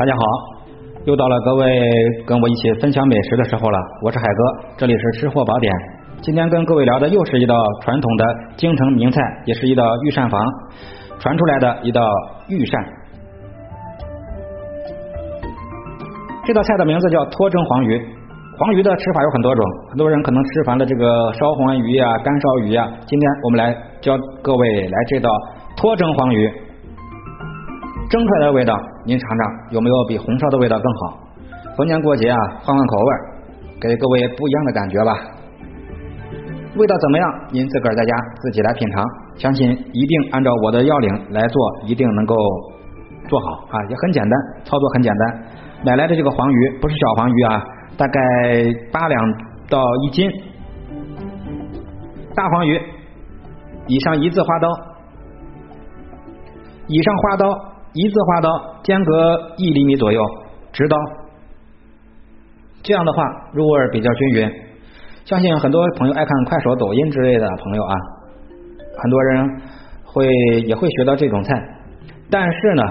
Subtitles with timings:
[0.00, 0.20] 大家好，
[1.04, 1.78] 又到了各位
[2.26, 3.78] 跟我一起分享美食的时候了。
[4.02, 5.70] 我是海哥，这里是吃货宝典。
[6.22, 8.24] 今天跟各位聊的又是一道传统的
[8.56, 10.40] 京城名菜，也是一道御膳房
[11.18, 12.00] 传出来的一道
[12.48, 12.82] 御膳。
[16.46, 18.00] 这道菜的名字叫脱蒸黄鱼。
[18.56, 22.88] 黄鱼的吃法有很多种，很多人可能吃烦了这个烧黄鱼呀、干烧鱼呀。
[23.04, 25.30] 今天我们来教各位来这道
[25.76, 26.50] 脱蒸黄鱼。
[28.08, 28.74] 蒸出来的味道，
[29.04, 29.40] 您尝尝
[29.70, 31.18] 有没有比红烧的味道更好？
[31.76, 33.12] 逢年过节啊，换换口味，
[33.80, 35.12] 给各位不一样的感觉吧。
[36.76, 37.34] 味道怎么样？
[37.50, 39.04] 您自个儿在家自己来品尝，
[39.36, 42.36] 相信一定按照我的要领来做，一定能够
[43.28, 43.82] 做好啊！
[43.88, 45.42] 也很简单，操作很简单。
[45.82, 47.64] 买来的这个黄鱼不是小黄鱼啊，
[47.96, 48.20] 大概
[48.92, 49.34] 八两
[49.68, 50.30] 到一斤。
[52.34, 52.80] 大黄鱼
[53.86, 54.68] 以上一字花刀，
[56.86, 57.69] 以上花刀。
[57.92, 58.48] 一字花刀，
[58.82, 60.22] 间隔一厘米左右，
[60.72, 60.96] 直刀，
[62.82, 64.52] 这样的话入味比较均匀。
[65.24, 67.94] 相信很多朋友爱看快手、抖音之类的朋友啊，
[68.96, 69.60] 很多人
[70.04, 70.26] 会
[70.66, 71.52] 也会学到这种菜。
[72.30, 72.82] 但是呢，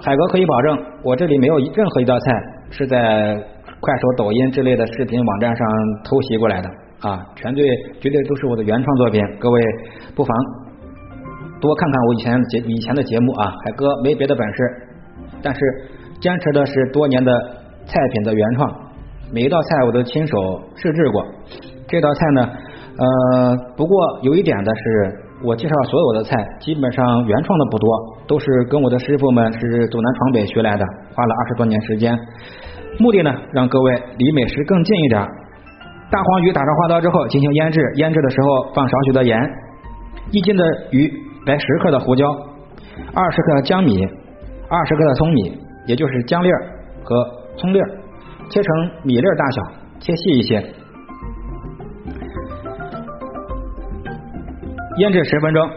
[0.00, 2.32] 海哥可以保证，我这里没有任何一道菜
[2.70, 3.34] 是在
[3.80, 5.66] 快手、抖音之类的视频网站上
[6.04, 6.68] 偷袭过来的
[7.00, 7.64] 啊，全对，
[8.00, 9.22] 绝对都是我的原创作品。
[9.38, 9.60] 各位
[10.14, 10.36] 不妨。
[11.60, 14.56] 多看看我以前节以前的节目啊，海哥没别的本事，
[15.42, 15.60] 但是
[16.20, 17.32] 坚持的是多年的
[17.84, 18.70] 菜品的原创，
[19.32, 20.36] 每一道菜我都亲手
[20.76, 21.24] 试制过。
[21.88, 22.48] 这道菜呢，
[22.98, 24.80] 呃，不过有一点的是，
[25.42, 27.88] 我介绍所有的菜基本上原创的不多，
[28.28, 32.16] 都是跟我的师傅们是走南闯北学来的，花了二十多年时间。
[33.00, 35.20] 目的呢，让各位离美食更近一点。
[36.10, 39.38] 大黄鱼打上花刀之后进行腌制，腌制的时候放少许的盐，
[40.30, 41.27] 一斤的鱼。
[41.48, 42.26] 来十克的胡椒，
[43.14, 44.06] 二十克的姜米，
[44.68, 46.62] 二十克的葱米，也就是姜粒儿
[47.02, 47.16] 和
[47.56, 47.88] 葱粒儿，
[48.50, 49.62] 切成米粒儿大小，
[49.98, 50.62] 切细一些。
[54.98, 55.70] 腌制十分钟。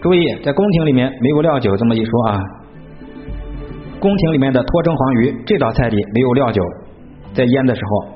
[0.00, 2.40] 注意，在宫廷里面没有料酒这么一说啊。
[4.00, 6.62] 宫廷里面的脱蒸黄鱼这道菜里没有料酒，
[7.34, 8.08] 在腌的时候，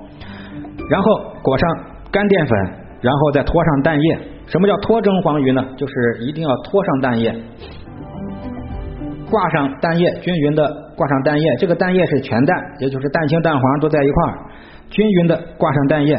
[0.89, 1.13] 然后
[1.43, 1.69] 裹上
[2.11, 2.59] 干淀粉，
[3.03, 4.32] 然后再拖上蛋液。
[4.53, 5.65] 什么叫脱蒸黄鱼呢？
[5.79, 7.35] 就是一定要拖上蛋液，
[9.31, 11.57] 挂上蛋液，均匀的挂上蛋液。
[11.59, 14.39] 这个蛋液是全蛋，也就是蛋清蛋黄都在一块儿，
[14.91, 16.15] 均匀的挂上蛋液。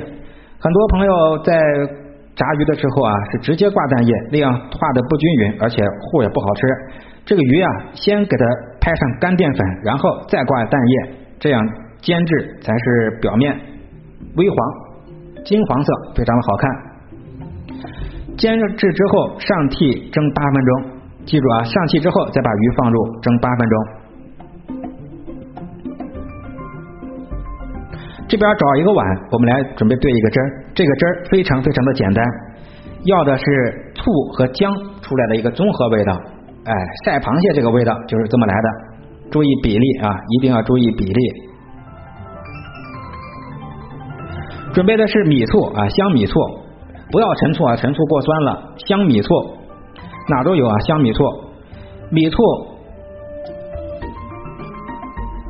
[0.59, 1.53] 很多朋友在
[2.35, 6.67] 炸鱼的时候啊，是直接挂蛋液，那样化的不均匀，而且糊也不好吃。
[7.25, 8.45] 这个鱼啊，先给它
[8.81, 11.61] 拍上干淀粉，然后再挂蛋液，这样
[12.01, 13.55] 煎制才是表面
[14.37, 14.57] 微黄、
[15.45, 16.92] 金黄色，非常的好看。
[18.43, 23.75] 煎制之后上屉蒸八分钟，记住啊，上气之后再把鱼放入蒸八分钟。
[28.27, 28.99] 这边找一个碗，
[29.31, 30.47] 我们来准备兑一个汁儿。
[30.75, 32.21] 这个汁儿非常非常的简单，
[33.05, 33.45] 要的是
[33.95, 36.11] 醋和姜出来的一个综合味道。
[36.65, 36.73] 哎，
[37.05, 38.69] 晒螃蟹这个味道就是这么来的。
[39.31, 41.33] 注意比例啊，一定要注意比例。
[44.73, 46.62] 准备的是米醋啊，香米醋。
[47.11, 48.73] 不要陈醋啊，陈醋过酸了。
[48.87, 49.29] 香米醋
[50.29, 51.23] 哪都有啊，香米醋，
[52.09, 52.37] 米醋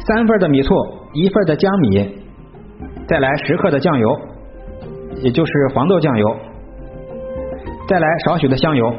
[0.06, 0.76] 三份的米醋，
[1.14, 2.18] 一份的姜米，
[3.08, 4.20] 再来十克的酱油，
[5.22, 6.36] 也就是黄豆酱油，
[7.88, 8.94] 再来少许的香油，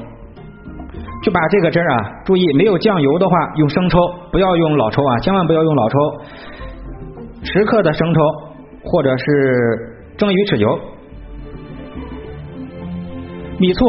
[1.22, 3.98] 就把这个汁儿啊，注意没有酱油的话用生抽，
[4.32, 5.98] 不要用老抽啊，千万不要用老抽，
[7.42, 8.20] 十克的生抽
[8.84, 9.24] 或者是
[10.16, 10.78] 蒸鱼豉油。
[13.64, 13.80] 米醋、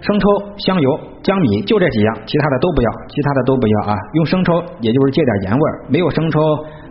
[0.00, 0.24] 生抽、
[0.56, 0.88] 香油、
[1.22, 3.92] 姜米，就这几样，其他的都不要，其他的都不要啊！
[4.14, 5.74] 用生抽，也就是借点盐味儿。
[5.90, 6.40] 没有生抽，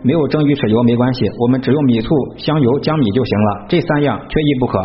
[0.02, 3.66] 没有蒸鱼豉油没关系，我们只用米醋、香油、姜米就行了。
[3.68, 4.78] 这三样缺一不可。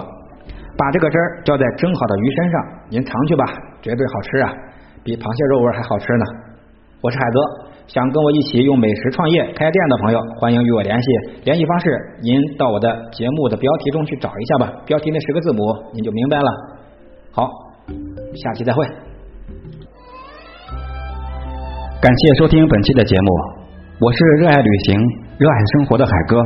[0.73, 2.55] 把这个汁儿浇在蒸好的鱼身上，
[2.89, 3.45] 您尝去吧，
[3.83, 4.49] 绝对好吃啊，
[5.03, 6.25] 比螃蟹肉味还好吃呢。
[7.05, 7.37] 我是海哥，
[7.85, 11.07] 想跟我一起用美食创业开店的朋友，欢迎与我联系。
[11.45, 11.85] 联系方式
[12.25, 15.61] 您到我的节目的标题中去找一下吧，标题那十个字母
[15.93, 16.49] 您就明白了。
[17.35, 17.49] 好，
[18.35, 18.85] 下期再会。
[21.99, 23.27] 感谢收听本期的节目，
[24.01, 24.99] 我是热爱旅行、
[25.39, 26.37] 热爱生活的海哥，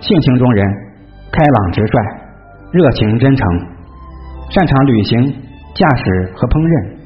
[0.00, 0.66] 性情中人，
[1.30, 1.98] 开朗直率，
[2.72, 3.46] 热情真诚，
[4.50, 5.32] 擅长旅行、
[5.76, 6.98] 驾驶和烹饪。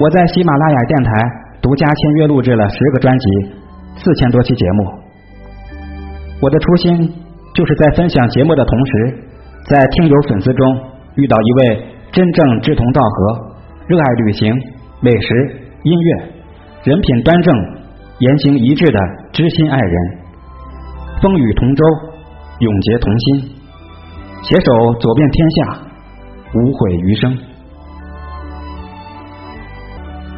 [0.00, 1.12] 我在喜马拉雅电台
[1.60, 3.26] 独家签约录制了十个专辑，
[3.98, 4.92] 四千多期节目。
[6.40, 7.12] 我的初心
[7.52, 9.25] 就是在分享节目的同时。
[9.68, 10.78] 在听友粉丝中
[11.16, 13.50] 遇到一位真正志同道合、
[13.88, 14.54] 热爱旅行、
[15.00, 16.24] 美食、音乐、
[16.84, 17.52] 人品端正、
[18.20, 19.00] 言行一致的
[19.32, 20.18] 知心爱人，
[21.20, 21.84] 风雨同舟，
[22.60, 23.50] 永结同心，
[24.42, 25.78] 携手走遍天下，
[26.54, 27.36] 无悔余生。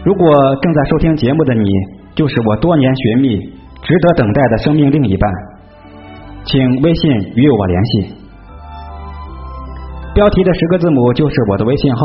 [0.05, 1.69] 如果正在收听节目的你，
[2.15, 3.39] 就是我多年寻觅、
[3.83, 5.31] 值得等待的生命另一半，
[6.45, 8.15] 请微信与我联系。
[10.19, 12.01] 标题的十个字母就是我的微信号，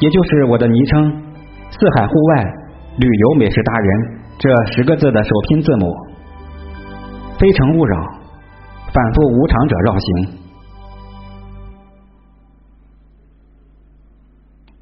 [0.00, 1.22] 也就是我的昵称
[1.70, 2.44] “四海户外
[2.98, 5.86] 旅游美食达人”这十个字的首拼字母。
[7.38, 7.96] 非诚勿扰，
[8.92, 10.39] 反复无常者绕行。